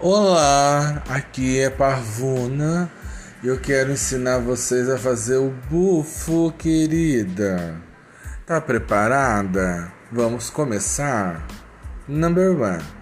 [0.00, 2.88] Olá, aqui é Parvuna
[3.42, 7.74] e eu quero ensinar vocês a fazer o bufo, querida.
[8.46, 9.92] Tá preparada?
[10.12, 11.44] Vamos começar?
[12.06, 12.97] Number one.